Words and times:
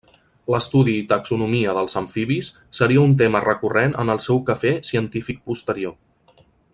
L'estudi 0.53 0.93
i 1.01 1.03
taxonomia 1.11 1.75
dels 1.79 1.95
amfibis 2.01 2.49
seria 2.79 3.03
un 3.11 3.15
tema 3.21 3.43
recurrent 3.47 3.95
en 4.05 4.15
el 4.17 4.23
seu 4.29 4.41
quefer 4.51 4.73
científic 4.93 5.45
posterior. 5.51 5.97